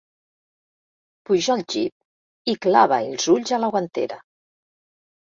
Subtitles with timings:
[1.29, 4.19] Puja al jeep i clava els ulls a la guantera.